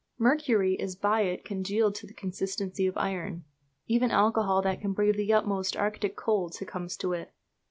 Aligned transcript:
Mercury 0.17 0.73
is 0.73 0.95
by 0.95 1.21
it 1.21 1.45
congealed 1.45 1.93
to 1.93 2.07
the 2.07 2.13
consistency 2.15 2.87
of 2.87 2.97
iron; 2.97 3.43
even 3.85 4.09
alcohol, 4.09 4.59
that 4.63 4.81
can 4.81 4.93
brave 4.93 5.15
the 5.15 5.31
utmost 5.31 5.77
Arctic 5.77 6.15
cold, 6.15 6.55
succumbs 6.55 6.97
to 6.97 7.13
it. 7.13 7.31